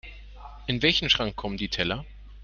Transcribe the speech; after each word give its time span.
In 0.65 0.81
welchen 0.81 1.11
Schrank 1.11 1.35
kommen 1.35 1.57
die 1.57 1.69
Teller? 1.69 2.03